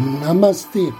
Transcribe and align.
Namastê. 0.00 0.94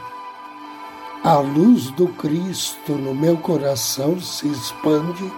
A 1.25 1.39
luz 1.39 1.91
do 1.93 2.07
Cristo 2.09 2.93
no 2.93 3.15
meu 3.15 3.39
coração 3.39 4.21
se 4.21 4.47
expande, 4.47 5.33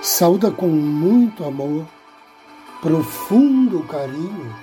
sauda 0.00 0.50
com 0.50 0.66
muito 0.66 1.44
amor, 1.44 1.84
profundo 2.80 3.82
carinho, 3.82 4.56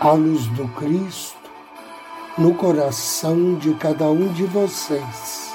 a 0.00 0.12
luz 0.12 0.46
do 0.46 0.66
Cristo 0.68 1.50
no 2.38 2.54
coração 2.54 3.56
de 3.56 3.74
cada 3.74 4.06
um 4.06 4.32
de 4.32 4.44
vocês. 4.44 5.54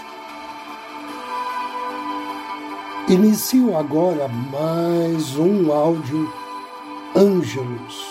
Inicio 3.10 3.76
agora 3.76 4.28
mais 4.28 5.36
um 5.36 5.72
áudio 5.72 6.32
Ângelos 7.16 8.11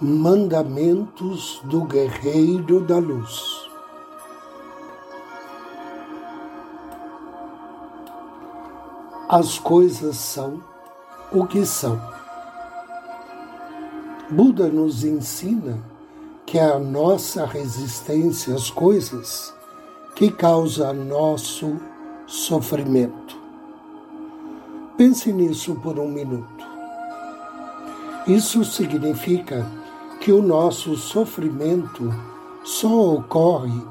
Mandamentos 0.00 1.60
do 1.64 1.82
Guerreiro 1.82 2.80
da 2.82 2.98
Luz. 2.98 3.68
As 9.28 9.58
coisas 9.58 10.14
são 10.14 10.62
o 11.32 11.44
que 11.44 11.66
são. 11.66 12.00
Buda 14.30 14.68
nos 14.68 15.02
ensina 15.02 15.82
que 16.46 16.60
é 16.60 16.64
a 16.64 16.78
nossa 16.78 17.44
resistência 17.44 18.54
às 18.54 18.70
coisas 18.70 19.52
que 20.14 20.30
causa 20.30 20.92
nosso 20.92 21.76
sofrimento. 22.24 23.36
Pense 24.96 25.32
nisso 25.32 25.74
por 25.74 25.98
um 25.98 26.08
minuto. 26.08 26.64
Isso 28.28 28.64
significa 28.64 29.66
que 30.20 30.32
o 30.32 30.42
nosso 30.42 30.96
sofrimento 30.96 32.12
só 32.64 33.14
ocorre 33.14 33.82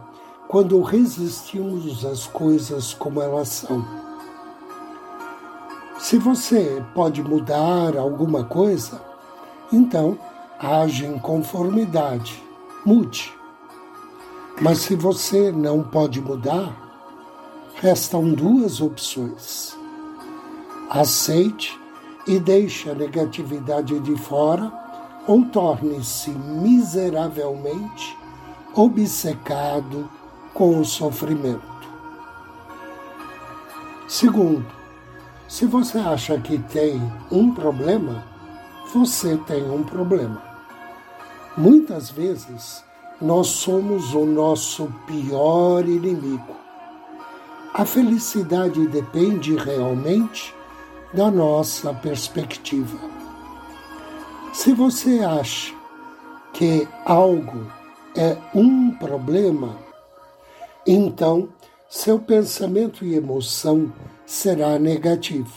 quando 0.47 0.81
resistimos 0.81 2.05
às 2.05 2.27
coisas 2.27 2.93
como 2.93 3.21
elas 3.21 3.49
são. 3.49 3.85
Se 5.99 6.17
você 6.17 6.83
pode 6.93 7.23
mudar 7.23 7.97
alguma 7.97 8.43
coisa, 8.43 9.01
então 9.71 10.17
age 10.59 11.05
em 11.05 11.17
conformidade, 11.17 12.41
mude. 12.85 13.33
Mas 14.61 14.79
se 14.79 14.95
você 14.95 15.51
não 15.51 15.83
pode 15.83 16.21
mudar, 16.21 16.75
restam 17.75 18.31
duas 18.31 18.81
opções. 18.81 19.77
Aceite 20.89 21.77
e 22.25 22.39
deixe 22.39 22.89
a 22.89 22.95
negatividade 22.95 23.99
de 23.99 24.15
fora 24.17 24.71
ou 25.27 25.43
torne-se 25.45 26.31
miseravelmente 26.31 28.17
obcecado 28.73 30.09
com 30.53 30.79
o 30.79 30.85
sofrimento. 30.85 31.61
Segundo, 34.07 34.65
se 35.47 35.65
você 35.65 35.97
acha 35.97 36.39
que 36.39 36.57
tem 36.57 37.01
um 37.29 37.53
problema, 37.53 38.23
você 38.93 39.37
tem 39.45 39.69
um 39.69 39.83
problema. 39.83 40.41
Muitas 41.57 42.09
vezes 42.09 42.83
nós 43.19 43.47
somos 43.47 44.13
o 44.13 44.25
nosso 44.25 44.87
pior 45.05 45.85
inimigo. 45.85 46.55
A 47.73 47.83
felicidade 47.83 48.87
depende 48.87 49.55
realmente 49.55 50.55
da 51.13 51.29
nossa 51.29 51.93
perspectiva. 51.93 53.16
Se 54.57 54.73
você 54.73 55.19
acha 55.19 55.71
que 56.51 56.87
algo 57.05 57.71
é 58.15 58.35
um 58.55 58.89
problema, 58.89 59.77
então 60.85 61.49
seu 61.87 62.17
pensamento 62.17 63.05
e 63.05 63.13
emoção 63.13 63.93
será 64.25 64.79
negativo. 64.79 65.53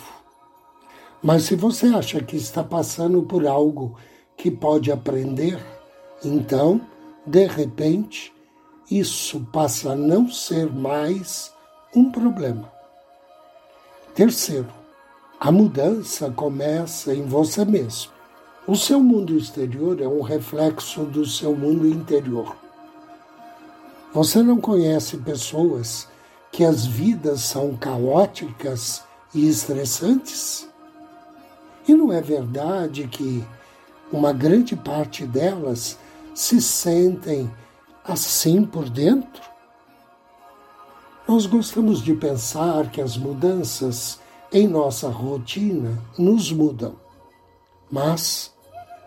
Mas 1.22 1.44
se 1.44 1.56
você 1.56 1.86
acha 1.86 2.22
que 2.22 2.36
está 2.36 2.62
passando 2.62 3.22
por 3.22 3.46
algo 3.46 3.96
que 4.36 4.50
pode 4.50 4.92
aprender, 4.92 5.58
então, 6.22 6.78
de 7.26 7.46
repente, 7.46 8.30
isso 8.90 9.48
passa 9.50 9.92
a 9.92 9.96
não 9.96 10.30
ser 10.30 10.70
mais 10.70 11.50
um 11.96 12.12
problema. 12.12 12.70
Terceiro, 14.14 14.68
a 15.40 15.50
mudança 15.50 16.30
começa 16.30 17.14
em 17.14 17.24
você 17.24 17.64
mesmo. 17.64 18.19
O 18.66 18.76
seu 18.76 19.00
mundo 19.00 19.36
exterior 19.36 20.00
é 20.02 20.06
um 20.06 20.20
reflexo 20.20 21.04
do 21.04 21.24
seu 21.24 21.56
mundo 21.56 21.88
interior. 21.88 22.54
Você 24.12 24.42
não 24.42 24.60
conhece 24.60 25.16
pessoas 25.16 26.06
que 26.52 26.62
as 26.62 26.84
vidas 26.84 27.40
são 27.40 27.74
caóticas 27.74 29.02
e 29.34 29.48
estressantes? 29.48 30.68
E 31.88 31.94
não 31.94 32.12
é 32.12 32.20
verdade 32.20 33.08
que 33.08 33.42
uma 34.12 34.32
grande 34.32 34.76
parte 34.76 35.24
delas 35.24 35.98
se 36.34 36.60
sentem 36.60 37.50
assim 38.04 38.62
por 38.64 38.90
dentro? 38.90 39.42
Nós 41.26 41.46
gostamos 41.46 42.02
de 42.02 42.14
pensar 42.14 42.90
que 42.90 43.00
as 43.00 43.16
mudanças 43.16 44.20
em 44.52 44.68
nossa 44.68 45.08
rotina 45.08 45.96
nos 46.18 46.52
mudam, 46.52 46.94
mas 47.90 48.54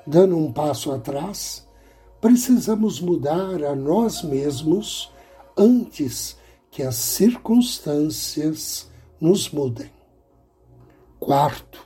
dando 0.05 0.37
um 0.37 0.51
passo 0.51 0.91
atrás, 0.91 1.65
precisamos 2.19 2.99
mudar 2.99 3.63
a 3.63 3.75
nós 3.75 4.21
mesmos 4.21 5.11
antes 5.57 6.37
que 6.69 6.83
as 6.83 6.95
circunstâncias 6.95 8.89
nos 9.19 9.49
mudem. 9.49 9.91
Quarto, 11.19 11.85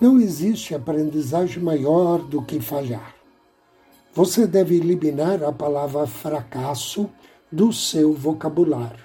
não 0.00 0.20
existe 0.20 0.74
aprendizagem 0.74 1.62
maior 1.62 2.18
do 2.18 2.42
que 2.42 2.60
falhar. 2.60 3.14
Você 4.14 4.46
deve 4.46 4.76
eliminar 4.76 5.42
a 5.42 5.52
palavra 5.52 6.06
fracasso 6.06 7.08
do 7.50 7.72
seu 7.72 8.12
vocabulário. 8.12 9.04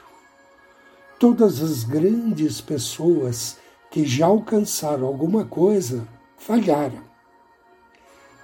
Todas 1.20 1.62
as 1.62 1.84
grandes 1.84 2.62
pessoas 2.62 3.58
que 3.90 4.06
já 4.06 4.28
alcançaram 4.28 5.08
alguma 5.08 5.46
coisa 5.46 6.08
falharam. 6.38 7.04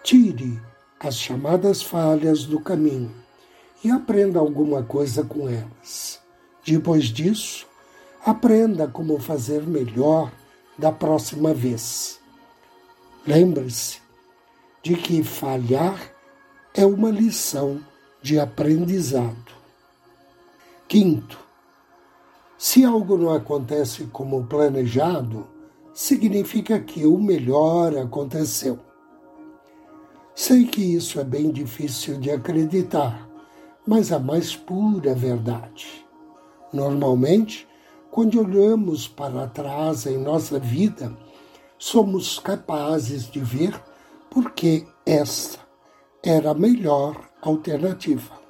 Tire 0.04 0.62
as 1.00 1.16
chamadas 1.16 1.81
falhas 1.81 2.45
do 2.45 2.60
caminho 2.60 3.13
e 3.84 3.92
aprenda 3.92 4.40
alguma 4.40 4.84
coisa 4.84 5.24
com 5.24 5.48
elas. 5.48 6.19
Depois 6.66 7.06
disso, 7.06 7.68
aprenda 8.25 8.88
como 8.88 9.19
fazer 9.19 9.63
melhor 9.63 10.31
da 10.78 10.92
próxima 10.92 11.54
vez. 11.54 12.19
Lembre-se 13.25 14.01
de 14.81 14.95
que 14.95 15.24
falhar 15.24 16.12
é 16.74 16.86
uma 16.86 17.10
lição 17.10 17.80
de 18.22 18.40
aprendizado. 18.40 19.54
Quinto, 20.88 21.40
se 22.57 22.86
algo 22.86 23.18
não 23.18 23.34
acontece 23.34 24.06
como 24.06 24.45
planejado, 24.45 25.48
significa 25.94 26.80
que 26.80 27.06
o 27.06 27.18
melhor 27.18 27.95
aconteceu. 27.98 28.80
Sei 30.36 30.66
que 30.66 30.81
isso 30.81 31.19
é 31.19 31.24
bem 31.24 31.51
difícil 31.51 32.19
de 32.19 32.31
acreditar, 32.31 33.30
mas 33.86 34.12
a 34.12 34.18
mais 34.18 34.56
pura 34.56 35.13
verdade. 35.13 36.04
Normalmente, 36.74 37.68
quando 38.10 38.40
olhamos 38.40 39.07
para 39.07 39.48
trás 39.48 40.07
em 40.07 40.18
nossa 40.18 40.57
vida, 40.57 41.16
somos 41.78 42.40
capazes 42.40 43.30
de 43.30 43.40
ver 43.40 43.80
porque 44.31 44.88
esta 45.06 45.60
era 46.24 46.51
a 46.51 46.56
melhor 46.56 47.30
alternativa. 47.42 48.42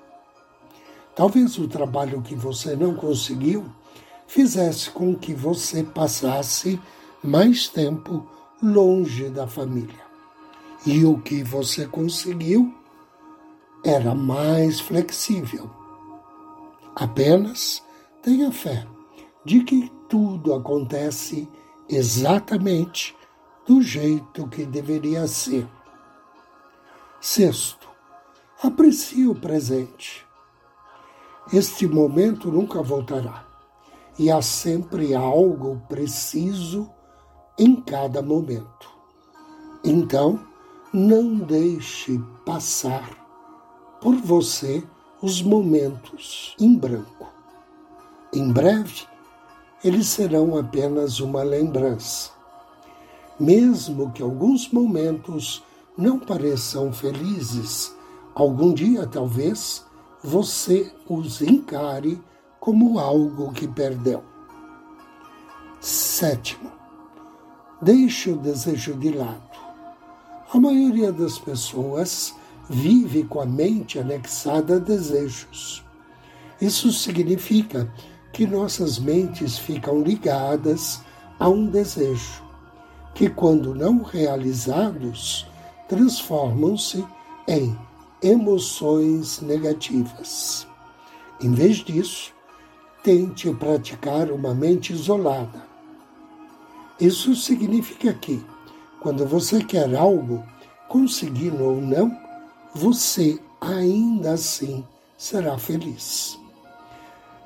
Talvez 1.15 1.57
o 1.57 1.67
trabalho 1.67 2.21
que 2.21 2.35
você 2.35 2.75
não 2.75 2.95
conseguiu 2.95 3.65
fizesse 4.25 4.89
com 4.89 5.13
que 5.13 5.33
você 5.33 5.83
passasse 5.83 6.79
mais 7.23 7.67
tempo 7.69 8.27
longe 8.61 9.29
da 9.29 9.47
família 9.47 10.03
E 10.85 11.05
o 11.05 11.19
que 11.19 11.41
você 11.43 11.87
conseguiu 11.87 12.73
era 13.85 14.13
mais 14.13 14.79
flexível. 14.79 15.69
Apenas 16.95 17.83
tenha 18.21 18.51
fé 18.51 18.85
de 19.45 19.63
que 19.63 19.91
tudo 20.09 20.53
acontece 20.53 21.47
exatamente 21.89 23.15
do 23.65 23.81
jeito 23.81 24.47
que 24.47 24.65
deveria 24.65 25.27
ser. 25.27 25.67
Sexto, 27.19 27.87
aprecie 28.61 29.27
o 29.27 29.35
presente. 29.35 30.25
Este 31.51 31.87
momento 31.87 32.51
nunca 32.51 32.81
voltará 32.81 33.45
e 34.19 34.29
há 34.29 34.41
sempre 34.41 35.13
algo 35.13 35.81
preciso 35.89 36.89
em 37.57 37.75
cada 37.75 38.21
momento. 38.21 38.89
Então, 39.83 40.39
não 40.93 41.35
deixe 41.35 42.19
passar 42.45 43.09
por 44.01 44.15
você 44.15 44.83
os 45.21 45.41
momentos 45.41 46.55
em 46.59 46.75
branco. 46.75 47.27
Em 48.33 48.51
breve, 48.51 49.07
eles 49.83 50.07
serão 50.07 50.57
apenas 50.57 51.19
uma 51.19 51.43
lembrança. 51.43 52.31
Mesmo 53.39 54.11
que 54.11 54.21
alguns 54.21 54.69
momentos 54.71 55.63
não 55.97 56.19
pareçam 56.19 56.91
felizes, 56.91 57.95
algum 58.33 58.73
dia 58.73 59.05
talvez 59.07 59.85
você 60.23 60.91
os 61.07 61.41
encare 61.41 62.21
como 62.59 62.99
algo 62.99 63.51
que 63.51 63.67
perdeu. 63.67 64.23
Sétimo, 65.79 66.71
deixe 67.83 68.31
o 68.31 68.37
desejo 68.37 68.93
de 68.93 69.11
lado. 69.11 69.41
A 70.53 70.59
maioria 70.59 71.11
das 71.11 71.37
pessoas 71.37 72.33
vive 72.69 73.25
com 73.25 73.41
a 73.41 73.45
mente 73.45 73.99
anexada 73.99 74.77
a 74.77 74.79
desejos. 74.79 75.83
Isso 76.61 76.93
significa 76.93 77.91
que 78.31 78.47
nossas 78.47 78.97
mentes 78.97 79.57
ficam 79.57 80.01
ligadas 80.01 81.01
a 81.37 81.49
um 81.49 81.67
desejo, 81.67 82.41
que, 83.13 83.29
quando 83.29 83.75
não 83.75 84.01
realizados, 84.01 85.45
transformam-se 85.89 87.05
em 87.47 87.77
emoções 88.21 89.41
negativas. 89.41 90.65
Em 91.41 91.51
vez 91.51 91.77
disso, 91.77 92.31
tente 93.03 93.53
praticar 93.53 94.31
uma 94.31 94.55
mente 94.55 94.93
isolada. 94.93 95.72
Isso 97.03 97.35
significa 97.35 98.13
que, 98.13 98.41
quando 99.01 99.25
você 99.25 99.61
quer 99.61 99.93
algo, 99.93 100.41
conseguindo 100.87 101.61
ou 101.61 101.81
não, 101.81 102.17
você 102.73 103.37
ainda 103.59 104.31
assim 104.31 104.87
será 105.17 105.57
feliz. 105.57 106.39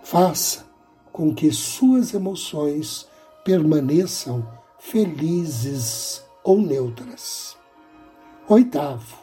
Faça 0.04 0.64
com 1.12 1.34
que 1.34 1.52
suas 1.52 2.14
emoções 2.14 3.08
permaneçam 3.44 4.48
felizes 4.78 6.24
ou 6.44 6.62
neutras. 6.62 7.58
Oitavo, 8.48 9.18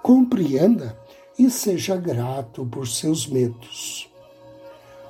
compreenda 0.00 0.96
e 1.36 1.50
seja 1.50 1.96
grato 1.96 2.64
por 2.64 2.86
seus 2.86 3.26
medos. 3.26 4.08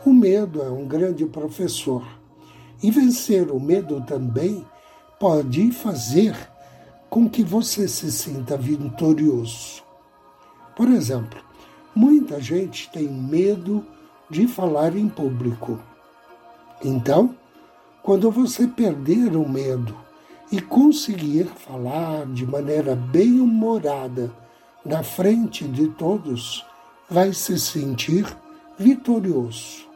O 0.03 0.15
medo 0.15 0.63
é 0.63 0.71
um 0.71 0.89
grande 0.89 1.27
professor 1.27 2.18
e 2.83 2.91
vencer 2.91 3.51
o 3.51 3.59
medo 3.59 4.01
também 4.03 4.65
pode 5.19 5.73
fazer 5.73 6.37
com 7.11 7.29
que 7.29 7.43
você 7.43 7.89
se 7.89 8.13
sinta 8.13 8.57
vitorioso. 8.57 9.83
Por 10.77 10.89
exemplo, 10.89 11.41
muita 11.95 12.41
gente 12.41 12.89
tem 12.91 13.09
medo 13.09 13.85
de 14.31 14.47
falar 14.47 14.95
em 14.97 15.09
público. 15.09 15.81
Então, 16.85 17.35
quando 18.03 18.31
você 18.31 18.67
perder 18.67 19.35
o 19.35 19.49
medo 19.49 19.97
e 20.53 20.61
conseguir 20.61 21.47
falar 21.47 22.27
de 22.27 22.47
maneira 22.47 22.95
bem 22.95 23.41
humorada 23.41 24.31
na 24.85 25.03
frente 25.03 25.65
de 25.65 25.89
todos, 25.89 26.65
vai 27.11 27.33
se 27.33 27.59
sentir 27.59 28.25
vitorioso. 28.79 29.88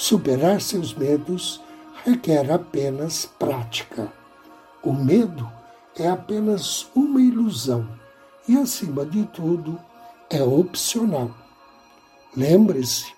Superar 0.00 0.60
seus 0.60 0.94
medos 0.94 1.60
requer 2.04 2.52
apenas 2.52 3.26
prática. 3.36 4.12
O 4.80 4.92
medo 4.92 5.50
é 5.96 6.08
apenas 6.08 6.88
uma 6.94 7.20
ilusão 7.20 7.84
e, 8.46 8.56
acima 8.56 9.04
de 9.04 9.24
tudo, 9.26 9.76
é 10.30 10.40
opcional. 10.40 11.32
Lembre-se, 12.36 13.12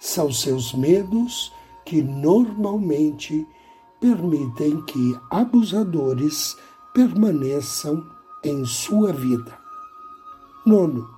são 0.00 0.32
seus 0.32 0.74
medos 0.74 1.52
que 1.86 2.02
normalmente 2.02 3.46
permitem 4.00 4.82
que 4.86 5.16
abusadores 5.30 6.56
permaneçam 6.92 8.04
em 8.42 8.64
sua 8.64 9.12
vida. 9.12 9.56
Nono, 10.66 11.08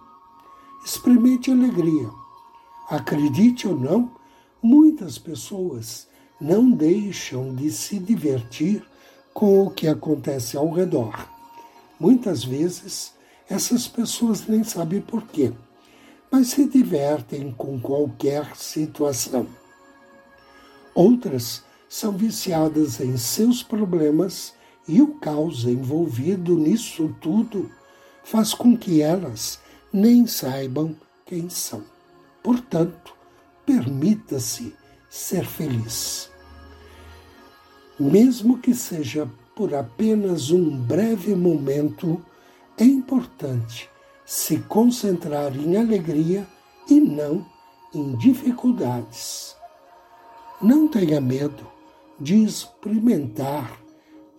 experimente 0.84 1.50
alegria. 1.50 2.10
Acredite 2.90 3.66
ou 3.66 3.74
não, 3.74 4.21
muitas 4.62 5.18
pessoas 5.18 6.06
não 6.40 6.70
deixam 6.70 7.54
de 7.54 7.70
se 7.70 7.98
divertir 7.98 8.82
com 9.34 9.66
o 9.66 9.70
que 9.70 9.88
acontece 9.88 10.56
ao 10.56 10.70
redor. 10.70 11.28
Muitas 11.98 12.44
vezes, 12.44 13.12
essas 13.48 13.88
pessoas 13.88 14.46
nem 14.46 14.62
sabem 14.62 15.00
por 15.00 15.22
quê 15.24 15.52
mas 16.32 16.48
se 16.48 16.66
divertem 16.66 17.52
com 17.52 17.78
qualquer 17.78 18.56
situação. 18.56 19.46
Outras 20.94 21.62
são 21.90 22.12
viciadas 22.12 23.00
em 23.00 23.18
seus 23.18 23.62
problemas 23.62 24.54
e 24.88 25.02
o 25.02 25.08
caos 25.18 25.66
envolvido 25.66 26.56
nisso 26.56 27.14
tudo 27.20 27.70
faz 28.24 28.54
com 28.54 28.74
que 28.74 29.02
elas 29.02 29.60
nem 29.92 30.26
saibam 30.26 30.96
quem 31.26 31.50
são. 31.50 31.82
Portanto, 32.42 33.14
permita-se 33.66 34.74
ser 35.08 35.44
feliz. 35.44 36.30
Mesmo 37.98 38.58
que 38.58 38.74
seja 38.74 39.28
por 39.54 39.74
apenas 39.74 40.50
um 40.50 40.76
breve 40.76 41.34
momento, 41.34 42.24
é 42.78 42.84
importante 42.84 43.88
se 44.24 44.58
concentrar 44.60 45.56
em 45.56 45.76
alegria 45.76 46.46
e 46.88 46.98
não 46.98 47.46
em 47.94 48.16
dificuldades. 48.16 49.54
Não 50.60 50.88
tenha 50.88 51.20
medo 51.20 51.66
de 52.18 52.42
experimentar 52.42 53.78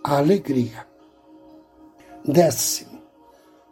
a 0.03 0.17
alegria. 0.17 0.87
Décimo, 2.25 2.99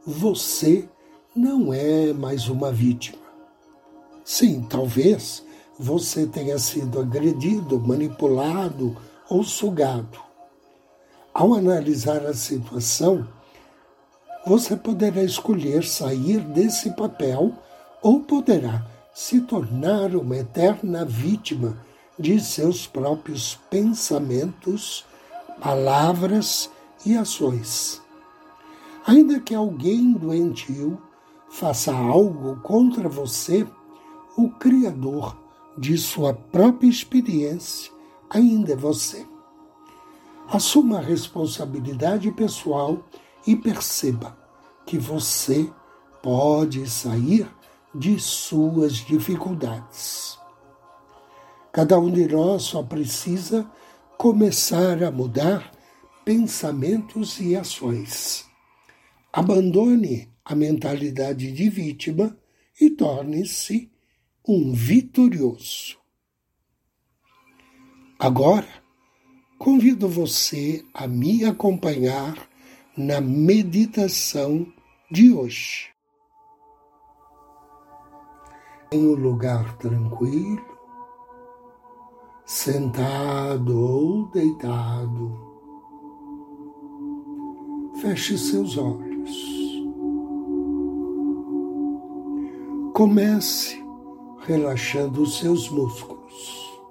você 0.05 0.87
não 1.35 1.73
é 1.73 2.13
mais 2.13 2.47
uma 2.49 2.71
vítima. 2.71 3.20
Sim, 4.23 4.65
talvez 4.69 5.43
você 5.77 6.27
tenha 6.27 6.59
sido 6.59 6.99
agredido, 6.99 7.79
manipulado 7.79 8.95
ou 9.29 9.43
sugado. 9.43 10.19
Ao 11.33 11.53
analisar 11.53 12.25
a 12.25 12.33
situação, 12.33 13.27
você 14.45 14.75
poderá 14.75 15.23
escolher 15.23 15.83
sair 15.83 16.39
desse 16.41 16.91
papel 16.91 17.53
ou 18.01 18.19
poderá 18.19 18.85
se 19.13 19.41
tornar 19.41 20.15
uma 20.15 20.37
eterna 20.37 21.05
vítima 21.05 21.77
de 22.17 22.39
seus 22.39 22.85
próprios 22.85 23.57
pensamentos, 23.69 25.05
palavras 25.59 26.69
e 27.05 27.17
ações. 27.17 28.01
Ainda 29.05 29.39
que 29.39 29.55
alguém 29.55 30.13
doentio 30.13 31.01
faça 31.49 31.93
algo 31.93 32.57
contra 32.61 33.09
você, 33.09 33.67
o 34.43 34.49
Criador 34.49 35.37
de 35.77 35.95
sua 35.99 36.33
própria 36.33 36.89
experiência 36.89 37.91
ainda 38.27 38.73
é 38.73 38.75
você. 38.75 39.23
Assuma 40.47 40.97
a 40.97 41.01
responsabilidade 41.01 42.31
pessoal 42.31 43.05
e 43.45 43.55
perceba 43.55 44.35
que 44.85 44.97
você 44.97 45.71
pode 46.23 46.89
sair 46.89 47.47
de 47.93 48.19
suas 48.19 48.95
dificuldades. 48.95 50.39
Cada 51.71 51.99
um 51.99 52.11
de 52.11 52.27
nós 52.27 52.63
só 52.63 52.81
precisa 52.81 53.69
começar 54.17 55.03
a 55.03 55.11
mudar 55.11 55.71
pensamentos 56.25 57.39
e 57.39 57.55
ações. 57.55 58.45
Abandone 59.31 60.29
a 60.43 60.55
mentalidade 60.55 61.51
de 61.51 61.69
vítima 61.69 62.35
e 62.79 62.89
torne-se 62.89 63.91
um 64.47 64.73
vitorioso. 64.73 65.97
Agora, 68.19 68.67
convido 69.57 70.07
você 70.07 70.83
a 70.93 71.07
me 71.07 71.45
acompanhar 71.45 72.35
na 72.97 73.21
meditação 73.21 74.65
de 75.11 75.33
hoje. 75.33 75.89
Em 78.91 79.07
um 79.07 79.13
lugar 79.13 79.77
tranquilo, 79.77 80.65
sentado 82.45 83.79
ou 83.79 84.29
deitado, 84.31 85.51
feche 88.01 88.37
seus 88.37 88.77
olhos. 88.77 89.51
Comece 92.93 93.80
relaxando 94.51 95.21
os 95.21 95.39
seus 95.39 95.69
músculos. 95.69 96.81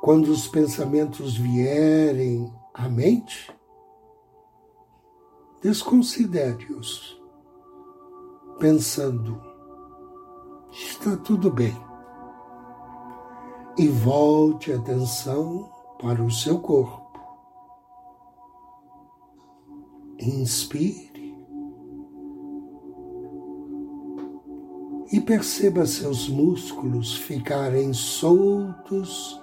Quando 0.00 0.28
os 0.28 0.48
pensamentos 0.48 1.36
vierem 1.36 2.50
à 2.72 2.88
mente, 2.88 3.54
desconsidere-os, 5.62 7.20
pensando, 8.58 9.40
está 10.70 11.16
tudo 11.18 11.50
bem. 11.50 11.76
E 13.76 13.88
volte 13.88 14.72
a 14.72 14.76
atenção 14.76 15.70
para 16.00 16.22
o 16.22 16.30
seu 16.30 16.60
corpo. 16.60 17.02
Inspire 20.18 21.13
e 25.14 25.20
perceba 25.20 25.86
seus 25.86 26.28
músculos 26.28 27.14
ficarem 27.14 27.92
soltos 27.92 29.40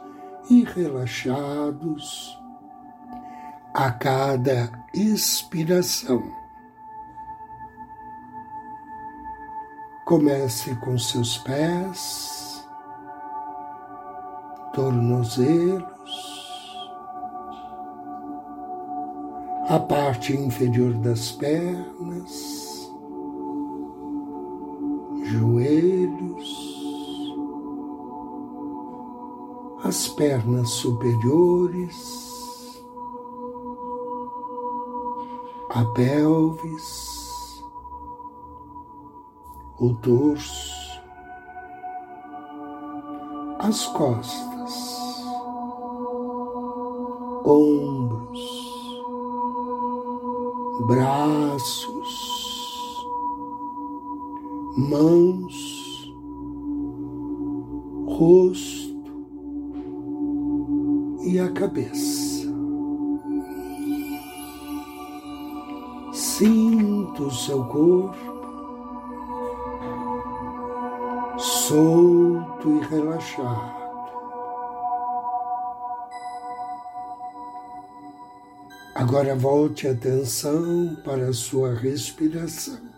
e 0.49 0.65
relaxados 0.65 2.37
a 3.73 3.89
cada 3.89 4.69
expiração. 4.93 6.21
Comece 10.03 10.75
com 10.75 10.97
seus 10.97 11.37
pés, 11.37 12.67
tornozelos, 14.73 15.85
a 19.69 19.79
parte 19.79 20.35
inferior 20.35 20.95
das 20.95 21.31
pernas, 21.31 22.50
joelhos, 25.31 26.50
as 29.83 30.09
pernas 30.09 30.69
superiores, 30.71 31.95
a 35.69 35.85
pelvis, 35.93 37.63
o 39.79 39.93
torso, 39.95 41.01
as 43.59 43.85
costas, 43.88 45.21
ombros, 47.45 48.41
braços, 50.88 51.90
mãos, 54.81 56.11
rosto, 58.07 58.91
e 61.23 61.39
a 61.39 61.51
cabeça. 61.51 62.50
Sinta 66.11 67.23
o 67.23 67.31
seu 67.31 67.63
corpo 67.65 68.31
solto 71.38 72.69
e 72.69 72.85
relaxado. 72.88 73.81
Agora 78.93 79.35
volte 79.35 79.88
a 79.88 79.91
atenção 79.91 80.95
para 81.03 81.29
a 81.29 81.33
sua 81.33 81.73
respiração. 81.73 82.90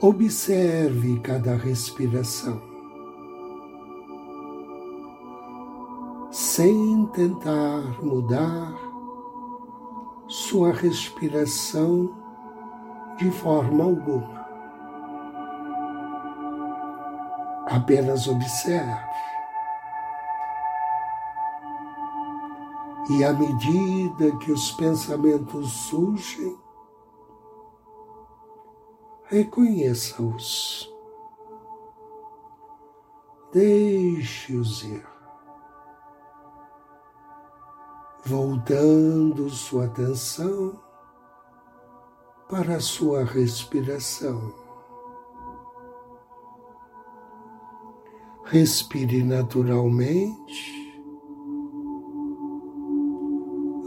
Observe 0.00 1.20
cada 1.20 1.56
respiração. 1.56 2.76
sem 6.36 7.06
tentar 7.14 8.02
mudar 8.04 8.74
sua 10.28 10.70
respiração 10.70 12.14
de 13.16 13.30
forma 13.30 13.84
alguma. 13.84 14.46
Apenas 17.70 18.28
observe. 18.28 19.16
E 23.08 23.24
à 23.24 23.32
medida 23.32 24.36
que 24.36 24.52
os 24.52 24.72
pensamentos 24.72 25.72
surgem, 25.72 26.54
reconheça-os. 29.28 30.92
Deixe-os 33.52 34.82
ir. 34.84 35.16
voltando 38.26 39.48
sua 39.48 39.84
atenção 39.84 40.76
para 42.48 42.76
a 42.76 42.80
sua 42.80 43.24
respiração. 43.24 44.52
Respire 48.44 49.22
naturalmente, 49.22 51.02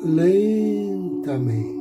lentamente. 0.04 1.79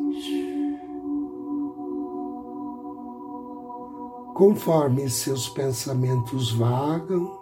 Conforme 4.39 5.11
seus 5.11 5.51
pensamentos 5.51 6.53
vagam, 6.53 7.39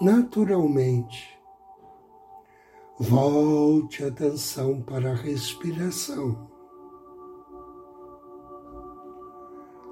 naturalmente 0.00 1.38
Volte 3.00 4.02
a 4.02 4.08
atenção 4.08 4.82
para 4.82 5.12
a 5.12 5.14
respiração. 5.14 6.50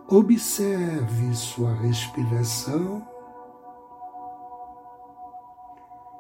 Observe 0.09 1.37
sua 1.37 1.73
respiração 1.73 3.07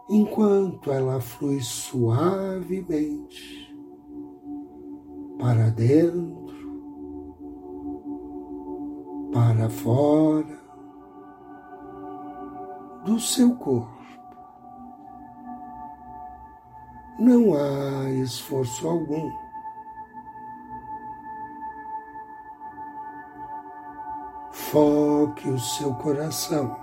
enquanto 0.08 0.92
ela 0.92 1.20
flui 1.20 1.60
suavemente 1.60 3.76
para 5.40 5.68
dentro, 5.70 6.35
para 9.36 9.68
fora 9.68 10.58
do 13.04 13.20
seu 13.20 13.54
corpo. 13.56 13.94
não 17.18 17.52
há 17.54 18.10
esforço 18.10 18.88
algum. 18.88 19.30
Foque 24.52 25.50
o 25.50 25.58
seu 25.58 25.94
coração. 25.96 26.74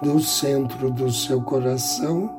Do 0.00 0.20
centro 0.20 0.90
do 0.90 1.12
seu 1.12 1.42
coração, 1.42 2.30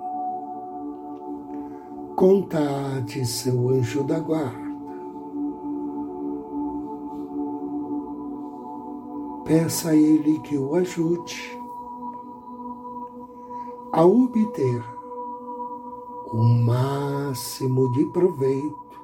contate 2.16 3.24
seu 3.28 3.70
anjo 3.70 4.04
da 4.04 4.20
guarda. 4.20 4.73
Peça 9.46 9.90
a 9.90 9.96
ele 9.96 10.40
que 10.40 10.58
o 10.58 10.76
ajude 10.76 11.60
a 13.92 14.06
obter 14.06 14.84
o 16.32 16.44
máximo 16.44 17.92
de 17.92 18.06
proveito 18.06 19.02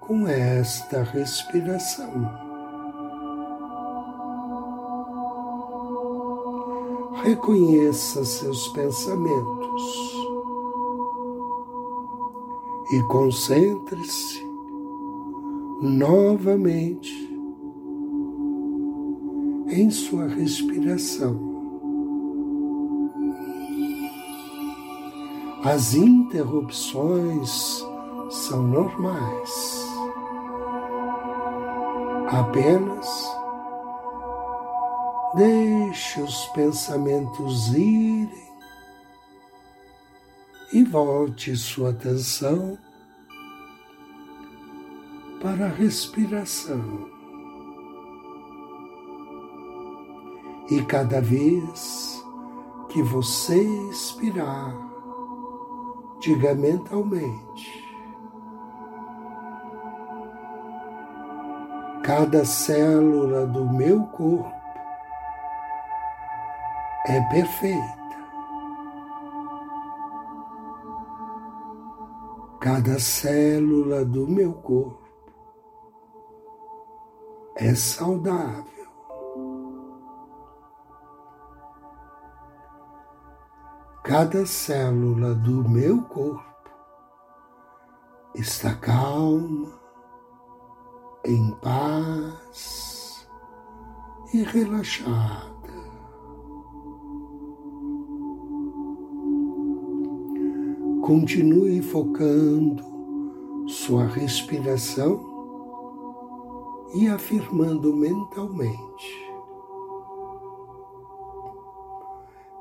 com 0.00 0.26
esta 0.26 1.02
respiração. 1.02 2.28
Reconheça 7.22 8.24
seus 8.24 8.66
pensamentos 8.68 10.16
e 12.92 13.02
concentre-se 13.02 14.42
novamente 15.80 17.29
em 19.70 19.90
sua 19.90 20.26
respiração. 20.26 21.48
As 25.64 25.94
interrupções 25.94 27.84
são 28.30 28.62
normais. 28.62 29.84
Apenas 32.28 33.30
deixe 35.34 36.20
os 36.20 36.46
pensamentos 36.48 37.68
irem 37.68 38.50
e 40.72 40.84
volte 40.84 41.56
sua 41.56 41.90
atenção 41.90 42.78
para 45.40 45.66
a 45.66 45.68
respiração. 45.68 47.19
E 50.70 50.84
cada 50.84 51.20
vez 51.20 52.24
que 52.88 53.02
você 53.02 53.60
expirar, 53.90 54.72
diga 56.20 56.54
mentalmente: 56.54 57.84
cada 62.04 62.44
célula 62.44 63.46
do 63.48 63.68
meu 63.72 64.04
corpo 64.06 64.52
é 67.06 67.20
perfeita. 67.22 68.00
Cada 72.60 73.00
célula 73.00 74.04
do 74.04 74.28
meu 74.28 74.52
corpo 74.52 75.02
é 77.56 77.74
saudável. 77.74 78.79
Cada 84.10 84.44
célula 84.44 85.36
do 85.36 85.68
meu 85.68 86.02
corpo 86.02 86.68
está 88.34 88.74
calma, 88.74 89.68
em 91.24 91.52
paz 91.62 93.24
e 94.34 94.42
relaxada. 94.42 95.70
Continue 101.02 101.80
focando 101.80 102.82
sua 103.68 104.06
respiração 104.06 105.20
e 106.96 107.06
afirmando 107.06 107.94
mentalmente. 107.94 109.19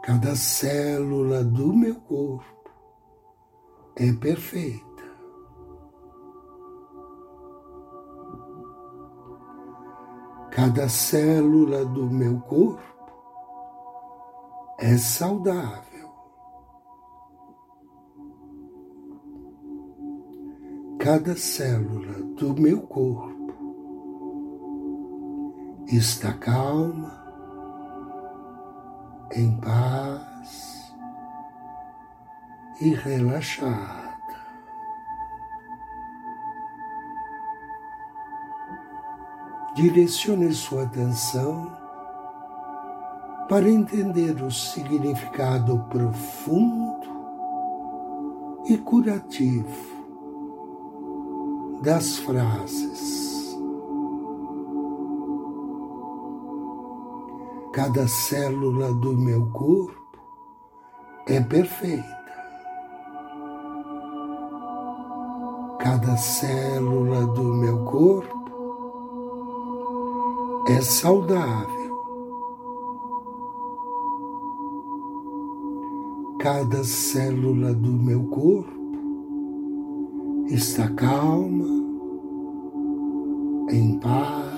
Cada 0.09 0.35
célula 0.35 1.43
do 1.43 1.71
meu 1.71 1.93
corpo 1.93 2.71
é 3.95 4.11
perfeita. 4.11 5.03
Cada 10.49 10.89
célula 10.89 11.85
do 11.85 12.09
meu 12.09 12.39
corpo 12.41 12.81
é 14.79 14.97
saudável. 14.97 16.09
Cada 20.97 21.35
célula 21.35 22.13
do 22.33 22.59
meu 22.59 22.81
corpo 22.81 23.53
está 25.87 26.33
calma, 26.33 27.18
em 29.33 29.55
paz 29.57 30.93
e 32.81 32.93
relaxada. 32.93 34.09
Direcione 39.75 40.51
sua 40.51 40.83
atenção 40.83 41.71
para 43.47 43.69
entender 43.69 44.41
o 44.43 44.51
significado 44.51 45.79
profundo 45.89 46.89
e 48.67 48.77
curativo 48.77 49.99
das 51.81 52.17
frases. 52.17 53.28
Cada 57.81 58.09
célula 58.09 58.91
do 58.91 59.15
meu 59.17 59.45
corpo 59.51 60.19
é 61.25 61.39
perfeita. 61.39 62.03
Cada 65.79 66.17
célula 66.17 67.25
do 67.27 67.53
meu 67.55 67.85
corpo 67.85 68.51
é 70.67 70.81
saudável. 70.81 72.03
Cada 76.39 76.83
célula 76.83 77.73
do 77.73 77.93
meu 77.93 78.25
corpo 78.25 78.77
está 80.49 80.89
calma, 80.89 81.65
em 83.71 83.97
paz 83.99 84.48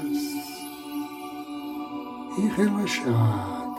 e 2.37 2.47
relaxada. 2.47 3.71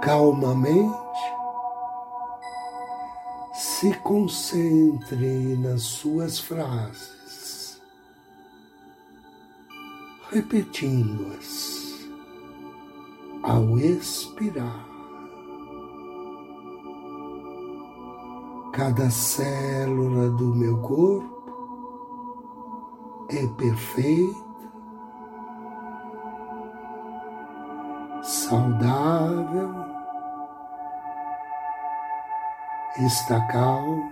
Calmamente, 0.00 0.96
se 3.52 3.92
concentre 3.98 5.56
nas 5.56 5.82
suas 5.82 6.38
frases, 6.38 7.80
repetindo-as 10.30 12.08
ao 13.42 13.78
expirar. 13.78 14.86
Cada 18.72 19.10
célula 19.10 20.30
do 20.30 20.54
meu 20.54 20.78
corpo 20.78 21.37
é 23.30 23.46
perfeita, 23.46 24.38
saudável, 28.22 29.74
está 32.96 33.46
calma, 33.48 34.10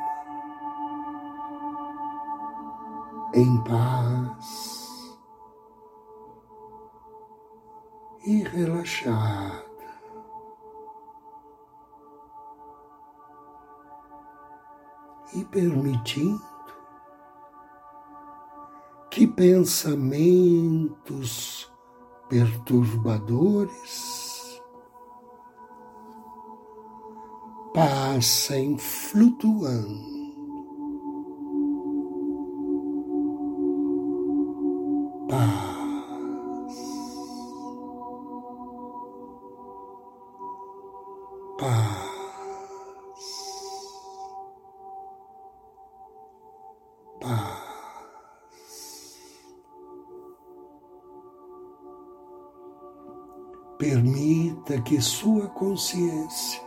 em 3.34 3.62
paz. 3.64 4.86
E 8.24 8.42
relaxada. 8.42 9.64
E 15.32 15.44
permitindo 15.44 16.55
que 19.16 19.26
pensamentos 19.26 21.72
perturbadores 22.28 24.60
passem 27.72 28.76
flutuando. 28.76 30.04
Paz. 35.30 35.75
Que 54.86 55.00
sua 55.00 55.48
consciência 55.48 56.62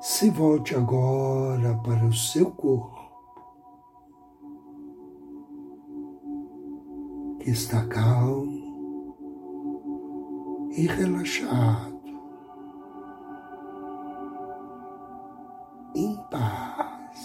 se 0.00 0.30
volte 0.30 0.72
agora 0.72 1.76
para 1.78 2.06
o 2.06 2.12
seu 2.12 2.48
corpo, 2.52 3.10
que 7.40 7.50
está 7.50 7.84
calmo 7.88 9.10
e 10.70 10.86
relaxado, 10.86 12.00
em 15.96 16.16
paz, 16.30 17.18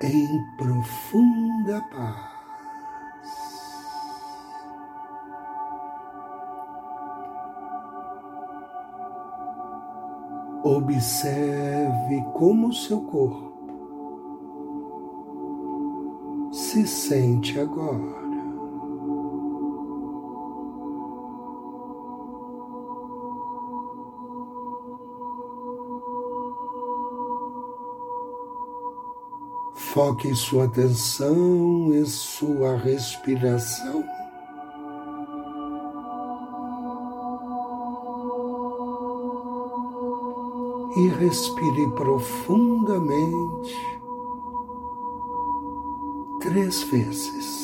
em 0.00 0.56
profunda 0.56 1.82
paz. 1.90 2.39
Observe 10.62 12.24
como 12.34 12.72
seu 12.72 13.00
corpo 13.02 13.50
se 16.52 16.86
sente 16.86 17.58
agora. 17.58 18.20
Foque 29.74 30.32
sua 30.36 30.66
atenção 30.66 31.92
em 31.92 32.04
sua 32.04 32.76
respiração. 32.76 34.04
E 40.96 41.08
respire 41.08 41.88
profundamente 41.92 43.74
três 46.40 46.82
vezes. 46.84 47.60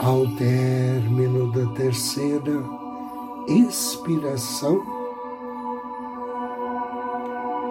Ao 0.00 0.26
término 0.36 1.50
da 1.52 1.66
terceira 1.74 2.64
expiração, 3.48 4.82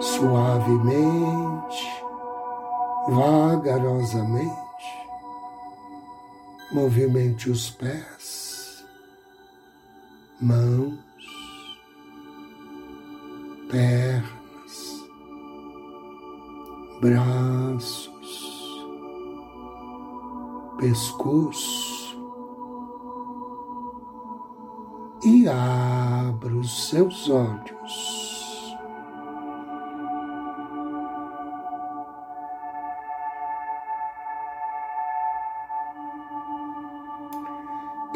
suavemente, 0.00 2.04
vagarosamente, 3.08 4.63
movimente 6.74 7.48
os 7.48 7.70
pés, 7.70 8.84
mãos, 10.40 10.98
pernas, 13.70 15.06
braços, 17.00 18.10
pescoço 20.76 22.18
e 25.24 25.46
abra 25.48 26.56
os 26.56 26.88
seus 26.88 27.30
olhos. 27.30 28.23